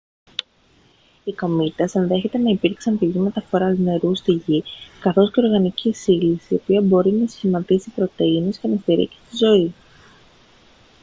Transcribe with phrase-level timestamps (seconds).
[1.23, 4.63] οι κομήτες ενδέχεται να υπήρξαν πηγή μεταφοράς νερού στη γη
[5.01, 9.73] καθώς και οργανικής ύλης η οποία μπορεί να σχηματίσει πρωτεΐνες και να στηρίξει τη ζωή